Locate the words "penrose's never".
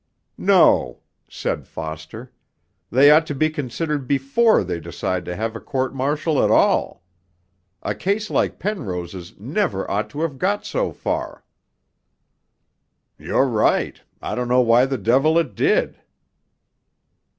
8.57-9.87